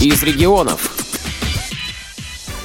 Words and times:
из 0.00 0.22
регионов. 0.22 0.94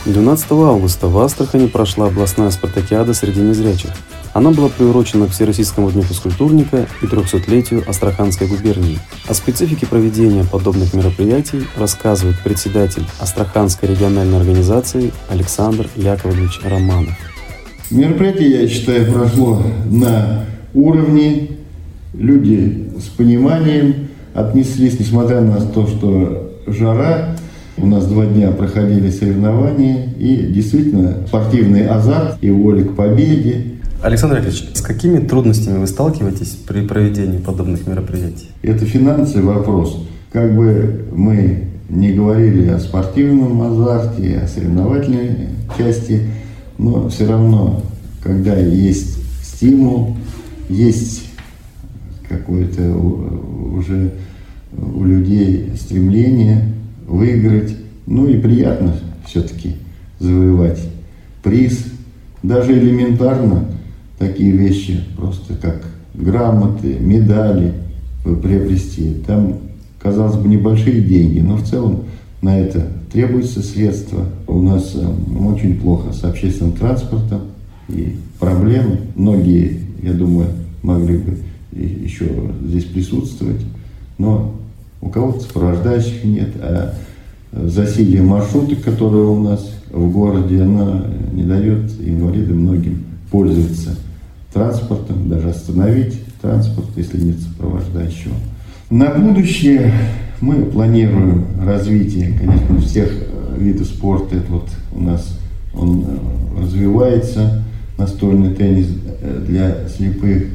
12 0.06 0.52
августа 0.52 1.08
в 1.08 1.18
Астрахани 1.18 1.68
прошла 1.68 2.08
областная 2.08 2.52
спартакиада 2.52 3.14
среди 3.14 3.40
незрячих. 3.40 3.92
Она 4.34 4.52
была 4.52 4.68
приурочена 4.68 5.28
к 5.28 5.32
Всероссийскому 5.32 5.92
дню 5.92 6.02
физкультурника 6.04 6.88
и 7.02 7.06
300-летию 7.06 7.88
Астраханской 7.90 8.48
губернии. 8.48 9.00
О 9.28 9.34
специфике 9.34 9.86
проведения 9.88 10.44
подобных 10.44 10.94
мероприятий 10.94 11.64
рассказывает 11.78 12.38
председатель 12.44 13.06
Астраханской 13.20 13.90
региональной 13.90 14.38
организации 14.38 15.14
Александр 15.30 15.88
Яковлевич 15.96 16.60
Романов. 16.64 17.16
Мероприятие, 17.92 18.64
я 18.64 18.68
считаю, 18.68 19.12
прошло 19.12 19.64
на 19.90 20.46
уровне. 20.74 21.50
Люди 22.14 22.90
с 23.00 23.08
пониманием 23.08 24.10
отнеслись, 24.34 25.00
несмотря 25.00 25.42
на 25.42 25.62
то, 25.62 25.88
что 25.88 26.51
жара, 26.68 27.36
у 27.78 27.86
нас 27.86 28.06
два 28.06 28.26
дня 28.26 28.52
проходили 28.52 29.10
соревнования, 29.10 30.14
и 30.18 30.52
действительно 30.54 31.26
спортивный 31.28 31.88
азарт 31.88 32.38
и 32.42 32.50
воля 32.50 32.84
к 32.84 32.96
победе. 32.96 33.66
Александр 34.04 34.38
Яковлевич, 34.38 34.70
с 34.74 34.82
какими 34.82 35.20
трудностями 35.20 35.78
вы 35.78 35.88
сталкиваетесь 35.88 36.58
при 36.68 36.82
проведении 36.82 37.38
подобных 37.38 37.88
мероприятий? 37.88 38.50
Это 38.62 38.86
финансовый 38.86 39.44
вопрос. 39.44 40.06
Как 40.32 40.56
бы 40.56 41.06
мы 41.12 41.68
не 41.90 42.14
говорили 42.14 42.68
о 42.70 42.80
спортивном 42.80 43.62
азарте, 43.62 44.40
о 44.44 44.48
соревновательной 44.48 45.50
части, 45.78 46.22
но 46.78 47.10
все 47.10 47.28
равно, 47.28 47.84
когда 48.24 48.56
есть 48.58 49.18
стимул, 49.44 50.16
есть 50.70 51.24
какое-то 52.28 52.82
уже 52.82 54.14
у 54.78 55.04
людей 55.04 55.72
стремление 55.76 56.74
выиграть, 57.08 57.76
ну 58.06 58.28
и 58.28 58.40
приятно 58.40 58.96
все-таки 59.26 59.76
завоевать 60.20 60.80
приз, 61.44 61.86
даже 62.44 62.78
элементарно 62.78 63.66
такие 64.18 64.52
вещи, 64.52 65.04
просто 65.18 65.56
как 65.56 65.86
грамоты, 66.14 66.98
медали 67.00 67.74
приобрести. 68.24 69.16
Там, 69.26 69.58
казалось 70.00 70.38
бы, 70.38 70.48
небольшие 70.48 71.02
деньги, 71.02 71.40
но 71.40 71.58
в 71.58 71.64
целом 71.64 72.04
на 72.42 72.60
это 72.60 72.88
требуются 73.12 73.62
средства. 73.62 74.26
У 74.48 74.62
нас 74.62 74.96
э, 74.96 75.08
очень 75.44 75.80
плохо 75.80 76.14
с 76.14 76.24
общественным 76.24 76.74
транспортом 76.74 77.42
и 77.90 78.16
проблемы. 78.40 79.00
Многие, 79.16 79.80
я 80.02 80.14
думаю, 80.14 80.48
могли 80.84 81.18
бы 81.18 81.38
еще 81.72 82.26
здесь 82.66 82.86
присутствовать, 82.86 83.62
но 84.18 84.56
у 85.02 85.10
кого-то 85.10 85.42
сопровождающих 85.42 86.24
нет, 86.24 86.50
а 86.60 86.94
засилие 87.52 88.22
маршруток, 88.22 88.82
которые 88.82 89.26
у 89.26 89.42
нас 89.42 89.70
в 89.92 90.10
городе, 90.12 90.62
она 90.62 91.06
не 91.34 91.44
дает 91.44 91.92
инвалидам 92.00 92.60
многим 92.60 93.04
пользоваться 93.30 93.96
транспортом, 94.54 95.30
даже 95.30 95.50
остановить 95.50 96.16
транспорт, 96.42 96.88
если 96.96 97.22
нет 97.22 97.40
сопровождающего. 97.40 98.34
На 98.90 99.10
будущее 99.10 99.94
мы 100.42 100.66
планируем 100.66 101.46
развитие, 101.64 102.34
конечно, 102.38 102.82
всех 102.82 103.10
э, 103.10 103.58
видов 103.58 103.88
спорта. 103.88 104.36
Это 104.36 104.52
вот 104.52 104.70
у 104.94 105.02
нас 105.02 105.40
он 105.74 106.04
э, 106.06 106.62
развивается, 106.62 107.64
настольный 107.98 108.54
теннис 108.54 108.88
э, 109.22 109.46
для 109.48 109.88
слепых. 109.88 110.48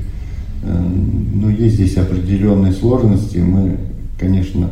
Но 0.63 1.49
есть 1.49 1.77
здесь 1.77 1.97
определенные 1.97 2.73
сложности. 2.73 3.39
Мы, 3.39 3.77
конечно, 4.19 4.71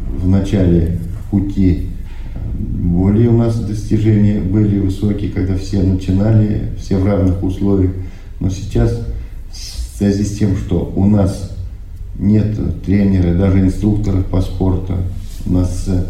в 0.00 0.28
начале 0.28 0.98
пути 1.30 1.88
более 2.54 3.28
у 3.28 3.36
нас 3.36 3.58
достижения 3.58 4.40
были 4.40 4.78
высокие, 4.78 5.30
когда 5.30 5.56
все 5.56 5.82
начинали, 5.82 6.70
все 6.78 6.98
в 6.98 7.06
равных 7.06 7.42
условиях. 7.42 7.92
Но 8.40 8.50
сейчас 8.50 9.06
в 9.50 9.98
связи 9.98 10.24
с 10.24 10.38
тем, 10.38 10.56
что 10.56 10.92
у 10.94 11.06
нас 11.06 11.52
нет 12.18 12.56
тренера, 12.84 13.34
даже 13.34 13.60
инструкторов 13.60 14.26
по 14.26 14.40
спорту, 14.40 14.98
у 15.46 15.52
нас 15.52 15.84
э, 15.88 16.04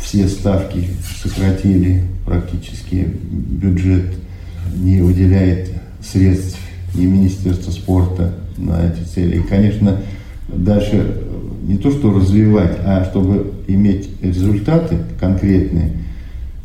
все 0.00 0.28
ставки 0.28 0.88
сократили 1.22 2.02
практически, 2.24 3.08
бюджет 3.30 4.14
не 4.74 5.00
выделяет 5.02 5.70
средств 6.00 6.58
ни 6.94 7.04
Министерство 7.04 7.70
спорта 7.70 8.34
на 8.56 8.86
эти 8.86 9.06
цели. 9.06 9.38
И, 9.38 9.42
конечно, 9.42 9.98
дальше 10.48 11.22
не 11.62 11.76
то 11.76 11.90
что 11.90 12.12
развивать, 12.12 12.78
а 12.84 13.04
чтобы 13.04 13.52
иметь 13.68 14.10
результаты 14.22 14.98
конкретные 15.18 15.92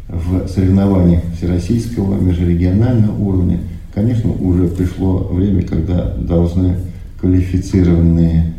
в 0.08 0.48
соревнованиях 0.48 1.22
всероссийского, 1.36 2.20
межрегионального 2.20 3.18
уровня– 3.18 3.60
Конечно, 3.98 4.32
уже 4.32 4.68
пришло 4.68 5.28
время, 5.32 5.64
когда 5.64 6.14
должны 6.18 6.76
квалифицированные 7.20 8.54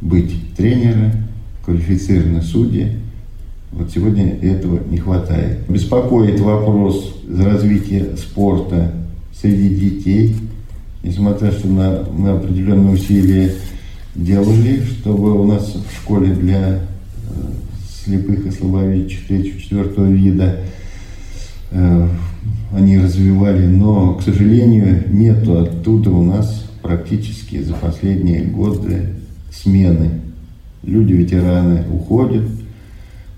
быть 0.00 0.54
тренеры, 0.56 1.12
квалифицированные 1.66 2.40
судьи. 2.40 2.92
Вот 3.72 3.90
сегодня 3.90 4.38
этого 4.40 4.80
не 4.88 4.96
хватает. 4.96 5.58
Беспокоит 5.68 6.40
вопрос 6.40 7.14
развития 7.28 8.16
спорта 8.16 8.90
среди 9.38 9.68
детей, 9.68 10.34
несмотря 11.02 11.52
что 11.52 11.68
на, 11.68 12.02
мы 12.10 12.30
определенные 12.30 12.94
усилия 12.94 13.52
делали, 14.14 14.82
чтобы 14.82 15.38
у 15.40 15.44
нас 15.44 15.74
в 15.74 15.96
школе 16.02 16.34
для 16.34 16.68
э, 16.68 16.78
слепых 18.04 18.46
и 18.46 18.50
слабовидящих 18.50 19.26
третьего-четвертого 19.26 20.06
вида 20.06 20.60
э, 21.70 22.08
они 22.72 22.98
развивали, 22.98 23.66
но, 23.66 24.14
к 24.14 24.22
сожалению, 24.22 25.04
нету 25.08 25.60
оттуда 25.60 26.10
у 26.10 26.22
нас 26.22 26.66
практически 26.82 27.62
за 27.62 27.74
последние 27.74 28.44
годы 28.44 29.10
смены. 29.52 30.20
Люди, 30.82 31.12
ветераны 31.12 31.84
уходят, 31.90 32.44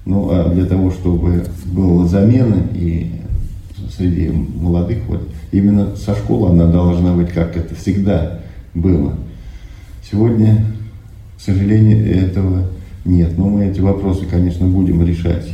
ну 0.04 0.30
а 0.30 0.52
для 0.52 0.64
того, 0.64 0.90
чтобы 0.90 1.44
была 1.66 2.06
замена 2.06 2.62
и 2.74 3.12
среди 3.96 4.28
молодых, 4.30 4.98
вот 5.08 5.28
именно 5.52 5.94
со 5.96 6.14
школы 6.16 6.50
она 6.50 6.66
должна 6.66 7.14
быть, 7.14 7.28
как 7.28 7.56
это 7.56 7.74
всегда 7.74 8.40
было. 8.74 9.16
Сегодня, 10.08 10.64
к 11.36 11.40
сожалению, 11.40 12.28
этого 12.28 12.68
нет. 13.04 13.36
Но 13.36 13.48
мы 13.48 13.66
эти 13.66 13.80
вопросы, 13.80 14.24
конечно, 14.26 14.66
будем 14.66 15.04
решать. 15.04 15.46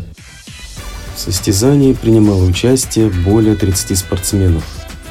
В 1.14 1.18
состязании 1.18 1.94
принимало 1.94 2.44
участие 2.44 3.10
более 3.10 3.54
30 3.54 3.96
спортсменов. 3.98 4.64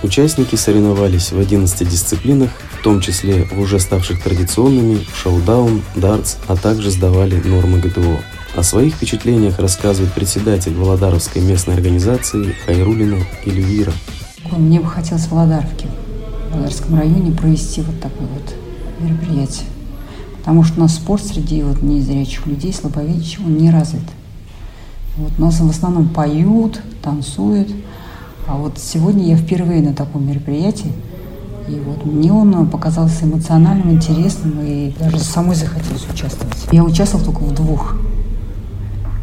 Участники 0.03 0.55
соревновались 0.55 1.31
в 1.31 1.39
11 1.39 1.87
дисциплинах, 1.87 2.49
в 2.79 2.83
том 2.83 3.01
числе 3.01 3.45
в 3.45 3.59
уже 3.59 3.79
ставших 3.79 4.21
традиционными 4.21 4.99
шоу-даун, 5.15 5.81
дартс, 5.95 6.37
а 6.47 6.55
также 6.55 6.89
сдавали 6.91 7.35
нормы 7.35 7.79
ГТО. 7.79 8.19
О 8.55 8.63
своих 8.63 8.95
впечатлениях 8.95 9.59
рассказывает 9.59 10.13
председатель 10.13 10.73
Володаровской 10.73 11.41
местной 11.41 11.75
организации 11.75 12.55
Хайрулина 12.65 13.17
Эльвира. 13.45 13.93
Мне 14.51 14.79
бы 14.79 14.87
хотелось 14.87 15.25
в 15.25 15.31
Володаровке, 15.31 15.87
в 16.49 16.53
Володарском 16.53 16.97
районе 16.97 17.31
провести 17.31 17.81
вот 17.81 17.99
такое 18.01 18.27
вот 18.27 18.60
мероприятие. 19.01 19.65
Потому 20.37 20.63
что 20.63 20.79
у 20.79 20.83
нас 20.83 20.95
спорт 20.95 21.23
среди 21.23 21.61
вот 21.61 21.81
незрячих 21.81 22.47
людей, 22.47 22.73
слабовидящих, 22.73 23.41
он 23.41 23.57
не 23.57 23.69
развит. 23.69 24.01
Вот, 25.17 25.37
нас 25.37 25.59
в 25.59 25.69
основном 25.69 26.09
поют, 26.09 26.81
танцуют. 27.01 27.69
А 28.47 28.55
вот 28.55 28.77
сегодня 28.77 29.25
я 29.25 29.37
впервые 29.37 29.81
на 29.81 29.93
таком 29.93 30.27
мероприятии. 30.27 30.91
И 31.67 31.79
вот 31.79 32.05
мне 32.05 32.33
он 32.33 32.67
показался 32.69 33.25
эмоциональным, 33.25 33.91
интересным, 33.91 34.59
и 34.61 34.93
даже 34.99 35.19
самой 35.19 35.55
захотелось 35.55 36.07
участвовать. 36.11 36.57
Я 36.71 36.83
участвовала 36.83 37.25
только 37.25 37.43
в 37.43 37.53
двух 37.53 37.95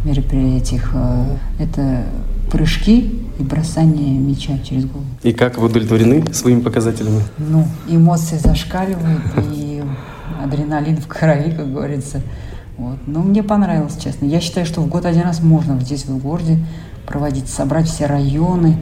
мероприятиях. 0.05 0.91
Э, 0.95 1.37
это 1.59 2.05
прыжки 2.51 3.23
и 3.39 3.43
бросание 3.43 4.19
мяча 4.19 4.59
через 4.59 4.85
голову. 4.85 5.07
И 5.23 5.33
как 5.33 5.59
вы 5.59 5.67
удовлетворены 5.67 6.33
своими 6.33 6.61
показателями? 6.61 7.23
Ну, 7.39 7.67
эмоции 7.89 8.37
зашкаливают, 8.37 9.23
и 9.53 9.83
адреналин 10.43 10.99
в 10.99 11.07
крови, 11.07 11.53
как 11.57 11.73
говорится. 11.73 12.23
Вот. 12.77 12.99
Но 13.07 13.21
мне 13.21 13.43
понравилось, 13.43 13.97
честно. 14.03 14.27
Я 14.27 14.41
считаю, 14.41 14.67
что 14.67 14.81
в 14.81 14.89
год 14.89 15.05
один 15.05 15.23
раз 15.23 15.43
можно 15.43 15.81
здесь, 15.81 16.07
в 16.07 16.17
городе, 16.19 16.59
проводить, 17.07 17.49
собрать 17.49 17.89
все 17.89 18.07
районы, 18.07 18.77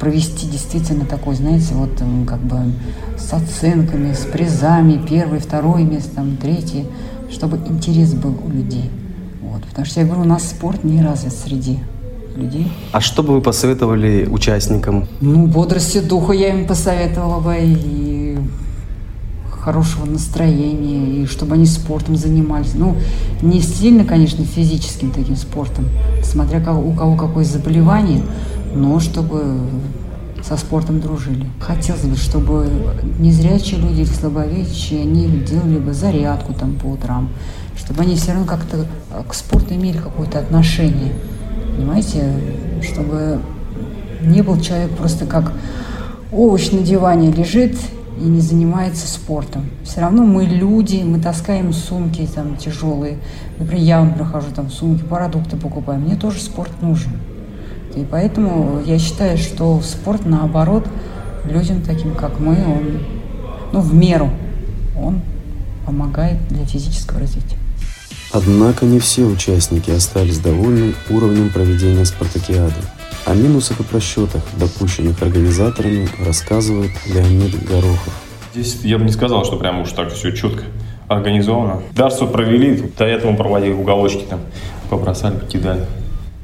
провести 0.00 0.48
действительно 0.48 1.04
такой, 1.04 1.34
знаете, 1.34 1.74
вот 1.74 2.02
как 2.26 2.40
бы 2.40 2.72
с 3.18 3.32
оценками, 3.32 4.14
с 4.14 4.24
призами, 4.24 5.00
первое, 5.06 5.38
второе 5.38 5.84
место, 5.84 6.16
там, 6.16 6.36
третье, 6.36 6.86
чтобы 7.30 7.58
интерес 7.68 8.14
был 8.14 8.36
у 8.44 8.48
людей. 8.48 8.90
Вот. 9.42 9.62
Потому 9.64 9.86
что 9.86 10.00
я 10.00 10.06
говорю, 10.06 10.22
у 10.22 10.26
нас 10.26 10.48
спорт 10.48 10.82
не 10.82 11.02
развит 11.02 11.32
среди 11.32 11.80
людей. 12.36 12.70
А 12.92 13.00
что 13.00 13.22
бы 13.22 13.34
вы 13.34 13.40
посоветовали 13.40 14.26
участникам? 14.30 15.06
Ну, 15.20 15.46
бодрости 15.46 16.00
духа 16.00 16.32
я 16.32 16.48
им 16.48 16.66
посоветовала 16.66 17.40
бы 17.40 17.56
и 17.60 18.38
хорошего 19.62 20.06
настроения, 20.06 21.22
и 21.22 21.26
чтобы 21.26 21.54
они 21.54 21.66
спортом 21.66 22.16
занимались. 22.16 22.72
Ну, 22.74 22.96
не 23.42 23.60
сильно, 23.60 24.04
конечно, 24.04 24.44
физическим 24.44 25.12
таким 25.12 25.36
спортом, 25.36 25.86
смотря 26.24 26.58
у 26.72 26.92
кого 26.92 27.16
какое 27.16 27.44
заболевание, 27.44 28.22
но 28.74 28.98
чтобы 28.98 29.60
со 30.42 30.56
спортом 30.56 31.00
дружили. 31.00 31.46
Хотелось 31.60 32.02
бы, 32.02 32.16
чтобы 32.16 32.68
незрячие 33.20 33.80
люди 33.80 34.00
или 34.00 34.08
слабовидящие, 34.08 35.02
они 35.02 35.28
делали 35.28 35.78
бы 35.78 35.92
зарядку 35.92 36.52
там 36.52 36.74
по 36.74 36.86
утрам, 36.86 37.28
чтобы 37.76 38.02
они 38.02 38.16
все 38.16 38.32
равно 38.32 38.46
как-то 38.46 38.86
к 39.28 39.34
спорту 39.34 39.74
имели 39.74 39.98
какое-то 39.98 40.40
отношение. 40.40 41.12
Понимаете, 41.76 42.24
чтобы 42.82 43.40
не 44.20 44.42
был 44.42 44.60
человек 44.60 44.90
просто 44.90 45.26
как 45.26 45.52
овощ 46.30 46.70
на 46.70 46.80
диване 46.80 47.30
лежит 47.30 47.76
и 48.18 48.24
не 48.24 48.40
занимается 48.40 49.06
спортом. 49.06 49.66
Все 49.84 50.00
равно 50.00 50.24
мы 50.24 50.44
люди, 50.44 51.02
мы 51.04 51.20
таскаем 51.20 51.72
сумки 51.72 52.28
там 52.32 52.56
тяжелые. 52.56 53.18
Например, 53.58 53.82
я 53.82 54.02
вот 54.02 54.14
прохожу 54.14 54.48
там 54.54 54.70
сумки, 54.70 55.02
продукты 55.02 55.56
покупаю. 55.56 56.00
Мне 56.00 56.16
тоже 56.16 56.40
спорт 56.40 56.70
нужен. 56.82 57.12
И 57.96 58.06
поэтому 58.10 58.80
я 58.86 58.98
считаю, 58.98 59.36
что 59.36 59.80
спорт, 59.82 60.24
наоборот, 60.24 60.86
людям 61.44 61.82
таким, 61.82 62.14
как 62.14 62.38
мы, 62.38 62.54
он, 62.54 63.00
ну, 63.72 63.80
в 63.80 63.94
меру, 63.94 64.30
он 64.98 65.20
помогает 65.84 66.38
для 66.48 66.64
физического 66.64 67.20
развития. 67.20 67.56
Однако 68.32 68.86
не 68.86 68.98
все 68.98 69.24
участники 69.24 69.90
остались 69.90 70.38
довольны 70.38 70.94
уровнем 71.10 71.50
проведения 71.50 72.06
спартакиады. 72.06 72.74
О 73.26 73.34
минусах 73.34 73.80
и 73.80 73.82
просчетах, 73.82 74.42
допущенных 74.56 75.22
организаторами, 75.22 76.08
рассказывает 76.24 76.90
Леонид 77.06 77.62
Горохов. 77.68 78.14
Здесь 78.54 78.80
я 78.84 78.98
бы 78.98 79.04
не 79.04 79.12
сказал, 79.12 79.44
что 79.44 79.58
прям 79.58 79.82
уж 79.82 79.92
так 79.92 80.12
все 80.12 80.32
четко 80.32 80.64
организовано. 81.08 81.82
Дарство 81.94 82.26
провели, 82.26 82.90
до 82.96 83.04
этого 83.04 83.36
проводили 83.36 83.72
уголочки 83.72 84.24
там, 84.28 84.40
побросали, 84.88 85.36
покидали. 85.36 85.86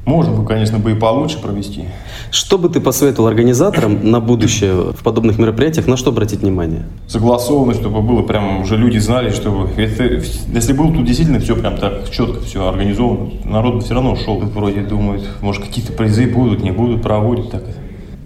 Можно 0.09 0.33
бы, 0.33 0.43
конечно, 0.43 0.79
бы 0.79 0.93
и 0.93 0.95
получше 0.95 1.39
провести. 1.39 1.85
Что 2.31 2.57
бы 2.57 2.69
ты 2.69 2.81
посоветовал 2.81 3.27
организаторам 3.27 4.09
на 4.09 4.19
будущее 4.19 4.91
в 4.91 5.03
подобных 5.03 5.37
мероприятиях, 5.37 5.85
на 5.85 5.97
что 5.97 6.09
обратить 6.09 6.39
внимание? 6.39 6.87
Согласованно, 7.05 7.75
чтобы 7.75 8.01
было 8.01 8.23
прям 8.23 8.61
уже 8.61 8.75
люди 8.75 8.97
знали, 8.97 9.29
чтобы 9.29 9.69
это, 9.79 10.05
если 10.51 10.73
было 10.73 10.91
тут 10.91 11.05
действительно 11.05 11.39
все 11.39 11.55
прям 11.55 11.77
так 11.77 12.09
четко, 12.09 12.41
все 12.41 12.67
организовано, 12.67 13.33
народ 13.45 13.75
бы 13.75 13.81
все 13.81 13.93
равно 13.93 14.15
шел. 14.15 14.39
Вроде 14.39 14.81
думают, 14.81 15.29
может 15.41 15.63
какие-то 15.63 15.93
призы 15.93 16.25
будут, 16.25 16.63
не 16.63 16.71
будут, 16.71 17.03
проводить 17.03 17.51
так. 17.51 17.65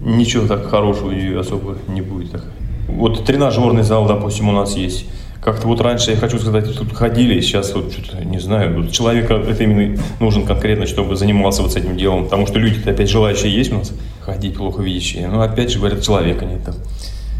Ничего 0.00 0.46
так 0.46 0.64
хорошего 0.64 1.10
и 1.10 1.34
особо 1.34 1.76
не 1.86 2.00
будет. 2.00 2.30
Так. 2.30 2.44
Вот 2.88 3.26
тренажерный 3.26 3.82
зал, 3.82 4.06
допустим, 4.06 4.48
у 4.48 4.52
нас 4.52 4.74
есть 4.74 5.04
как-то 5.44 5.66
вот 5.68 5.80
раньше, 5.82 6.10
я 6.10 6.16
хочу 6.16 6.38
сказать, 6.38 6.74
тут 6.74 6.94
ходили, 6.94 7.38
сейчас 7.40 7.74
вот 7.74 7.92
что-то, 7.92 8.24
не 8.24 8.38
знаю, 8.38 8.82
вот 8.82 8.92
человека 8.92 9.34
это 9.34 9.62
именно 9.62 10.00
нужен 10.18 10.46
конкретно, 10.46 10.86
чтобы 10.86 11.16
занимался 11.16 11.62
вот 11.62 11.72
с 11.72 11.76
этим 11.76 11.98
делом, 11.98 12.24
потому 12.24 12.46
что 12.46 12.58
люди 12.58 12.88
опять 12.88 13.10
желающие 13.10 13.54
есть 13.54 13.70
у 13.70 13.76
нас, 13.76 13.92
ходить 14.20 14.56
плохо 14.56 14.82
видящие, 14.82 15.28
но 15.28 15.42
опять 15.42 15.70
же 15.70 15.78
говорят, 15.78 16.02
человека 16.02 16.46
нет 16.46 16.64
там 16.64 16.74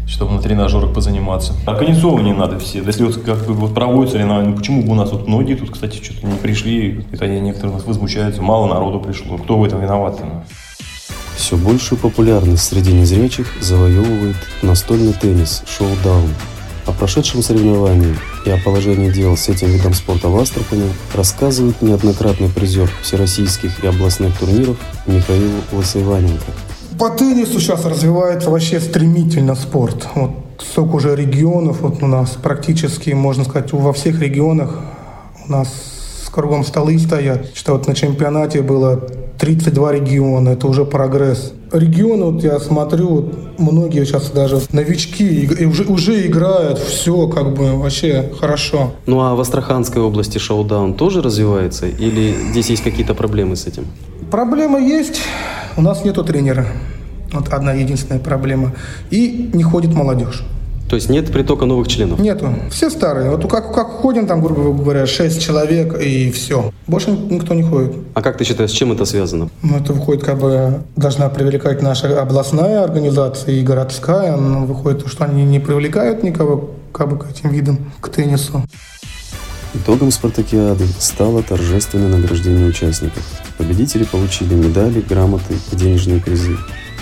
чтобы 0.07 0.33
на 0.33 0.41
тренажерах 0.41 0.93
позаниматься. 0.93 1.53
Организовывание 1.65 2.35
надо 2.35 2.59
все. 2.59 2.83
Если 2.83 3.03
вот 3.03 3.17
как 3.23 3.43
бы 3.47 3.53
вот 3.53 3.73
проводится 3.73 4.17
соревнования, 4.17 4.51
ну 4.51 4.55
почему 4.55 4.83
бы 4.83 4.91
у 4.91 4.95
нас 4.95 5.11
вот 5.11 5.27
многие 5.27 5.55
тут, 5.55 5.71
кстати, 5.71 6.01
что-то 6.01 6.27
не 6.27 6.37
пришли, 6.37 7.03
это 7.11 7.27
некоторые 7.27 7.71
у 7.71 7.73
нас 7.77 7.85
возмущаются, 7.85 8.43
мало 8.43 8.67
народу 8.67 8.99
пришло. 8.99 9.39
Кто 9.39 9.57
в 9.57 9.63
этом 9.63 9.81
виноват? 9.81 10.19
-то? 10.19 10.43
Все 11.35 11.57
большую 11.57 11.99
популярность 11.99 12.63
среди 12.63 12.93
незрячих 12.93 13.47
завоевывает 13.59 14.37
настольный 14.61 15.13
теннис 15.13 15.63
«Шоу-даун», 15.67 16.29
о 16.85 16.91
прошедшем 16.91 17.41
соревновании 17.41 18.15
и 18.45 18.49
о 18.49 18.57
положении 18.57 19.09
дел 19.11 19.35
с 19.35 19.49
этим 19.49 19.69
видом 19.69 19.93
спорта 19.93 20.29
в 20.29 20.37
Астрахани 20.37 20.89
рассказывает 21.13 21.81
неоднократный 21.81 22.49
призер 22.49 22.89
всероссийских 23.01 23.83
и 23.83 23.87
областных 23.87 24.37
турниров 24.37 24.77
Михаил 25.07 25.51
Лысоиваненко. 25.71 26.51
По 26.99 27.09
теннису 27.09 27.59
сейчас 27.59 27.85
развивается 27.85 28.49
вообще 28.49 28.79
стремительно 28.79 29.55
спорт. 29.55 30.07
Вот 30.15 30.31
столько 30.59 30.95
уже 30.95 31.15
регионов 31.15 31.81
вот 31.81 32.01
у 32.01 32.07
нас 32.07 32.31
практически, 32.41 33.09
можно 33.11 33.43
сказать, 33.43 33.73
во 33.73 33.91
всех 33.91 34.21
регионах 34.21 34.79
у 35.47 35.51
нас 35.51 35.67
кругом 36.35 36.65
столы 36.65 36.99
стоят. 36.99 37.55
Что 37.55 37.73
вот 37.73 37.87
на 37.87 37.95
чемпионате 37.95 38.61
было 38.61 39.07
32 39.39 39.91
региона, 39.91 40.49
это 40.49 40.67
уже 40.67 40.85
прогресс. 40.85 41.53
Регионы, 41.71 42.25
вот 42.25 42.43
я 42.43 42.59
смотрю, 42.59 43.07
вот 43.07 43.59
многие 43.59 44.05
сейчас 44.05 44.31
даже 44.31 44.61
новички 44.71 45.45
и 45.45 45.65
уже, 45.65 45.83
уже 45.83 46.25
играют, 46.25 46.79
все 46.79 47.27
как 47.27 47.53
бы 47.53 47.77
вообще 47.77 48.31
хорошо. 48.39 48.93
Ну 49.05 49.19
а 49.21 49.35
в 49.35 49.39
Астраханской 49.39 50.01
области 50.01 50.37
шоу-даун 50.37 50.93
тоже 50.93 51.21
развивается 51.21 51.87
или 51.87 52.35
здесь 52.51 52.69
есть 52.69 52.83
какие-то 52.83 53.13
проблемы 53.13 53.55
с 53.55 53.67
этим? 53.67 53.85
Проблема 54.31 54.79
есть, 54.79 55.21
у 55.77 55.81
нас 55.81 56.05
нету 56.05 56.23
тренера. 56.23 56.65
Вот 57.33 57.49
одна 57.49 57.73
единственная 57.73 58.19
проблема. 58.21 58.73
И 59.09 59.49
не 59.53 59.63
ходит 59.63 59.93
молодежь. 59.93 60.43
То 60.89 60.95
есть 60.95 61.09
нет 61.09 61.31
притока 61.31 61.65
новых 61.65 61.87
членов? 61.87 62.19
Нету. 62.19 62.53
Все 62.69 62.89
старые. 62.89 63.31
Вот 63.31 63.49
как, 63.49 63.73
как 63.73 63.87
ходим 63.87 64.27
там, 64.27 64.41
грубо 64.41 64.71
говоря, 64.71 65.07
6 65.07 65.41
человек 65.41 65.99
и 65.99 66.29
все. 66.31 66.71
Больше 66.85 67.11
никто 67.11 67.53
не 67.55 67.63
ходит. 67.63 67.95
А 68.13 68.21
как 68.21 68.37
ты 68.37 68.43
считаешь, 68.43 68.69
с 68.69 68.73
чем 68.73 68.91
это 68.91 69.05
связано? 69.05 69.49
Ну, 69.63 69.77
это 69.77 69.93
выходит, 69.93 70.23
как 70.23 70.37
бы 70.37 70.83
должна 70.95 71.29
привлекать 71.29 71.81
наша 71.81 72.21
областная 72.21 72.83
организация 72.83 73.55
и 73.55 73.63
городская. 73.63 74.37
Но 74.37 74.65
выходит, 74.65 75.07
что 75.07 75.25
они 75.25 75.43
не 75.43 75.59
привлекают 75.59 76.23
никого 76.23 76.71
как 76.91 77.09
бы 77.09 77.17
к 77.17 77.29
этим 77.29 77.49
видам, 77.49 77.91
к 77.99 78.09
теннису. 78.09 78.63
Итогом 79.73 80.11
спартакиады 80.11 80.85
стало 80.99 81.43
торжественное 81.43 82.07
награждение 82.07 82.67
участников. 82.67 83.23
Победители 83.57 84.05
получили 84.05 84.53
медали, 84.53 85.01
грамоты 85.01 85.55
и 85.71 85.75
денежные 85.75 86.21
призы. 86.21 86.55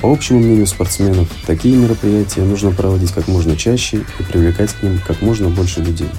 По 0.04 0.12
общему 0.12 0.40
мнению 0.40 0.68
спортсменов, 0.68 1.30
такие 1.48 1.78
мероприятия 1.78 2.42
нужно 2.42 2.72
проводить 2.72 3.14
как 3.14 3.30
можно 3.30 3.56
чаще 3.56 4.04
и 4.20 4.24
привлекать 4.24 4.74
к 4.74 4.84
ним 4.84 5.00
как 5.08 5.22
можно 5.22 5.48
больше 5.48 5.80
людей. 5.80 6.10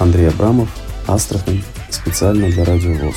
Андрей 0.00 0.30
Абрамов, 0.30 0.68
Астрахань, 1.06 1.62
специально 1.90 2.50
для 2.50 2.64
Радио 2.64 2.92
ВОЗ. 2.92 3.14